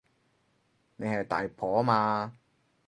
[0.95, 2.33] 你係大婆嘛